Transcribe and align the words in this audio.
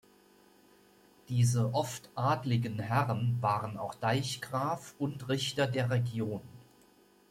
Diese 1.29 1.75
oft 1.75 2.09
adligen 2.15 2.79
Herren 2.79 3.37
waren 3.39 3.77
auch 3.77 3.93
Deichgraf 3.93 4.95
und 4.97 5.29
Richter 5.29 5.67
der 5.67 5.91
Region. 5.91 6.41